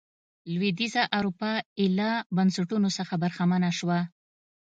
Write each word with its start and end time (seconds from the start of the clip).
لوېدیځه 0.51 1.03
اروپا 1.17 1.51
ایله 1.79 2.11
بنسټونو 2.35 2.89
څخه 2.97 3.13
برخمنه 3.23 3.69
شوه. 3.79 3.99